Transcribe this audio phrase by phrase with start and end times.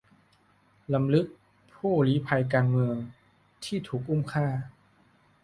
[0.93, 1.25] รำลึก
[1.75, 2.95] ผู้ลี้ภัยการเมือง
[3.65, 4.45] ที่ถูกอุ้มฆ่า